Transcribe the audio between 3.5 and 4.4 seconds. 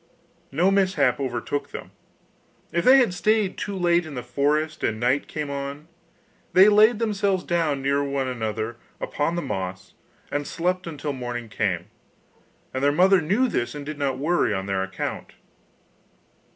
too late in the